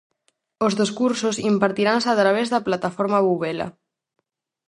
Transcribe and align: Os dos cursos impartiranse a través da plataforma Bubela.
Os 0.65 0.73
dos 0.79 0.91
cursos 0.99 1.35
impartiranse 1.51 2.09
a 2.11 2.19
través 2.21 2.47
da 2.49 2.63
plataforma 2.67 3.23
Bubela. 3.25 3.67